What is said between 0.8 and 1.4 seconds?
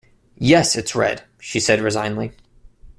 red,”